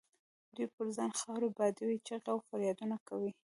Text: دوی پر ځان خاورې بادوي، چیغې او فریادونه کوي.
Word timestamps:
دوی 0.55 0.67
پر 0.75 0.87
ځان 0.95 1.11
خاورې 1.19 1.49
بادوي، 1.57 1.97
چیغې 2.07 2.29
او 2.31 2.37
فریادونه 2.47 2.95
کوي. 3.07 3.31